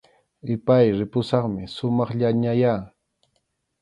[0.53, 2.75] Ipay, ripusaqmi sumaqllañayá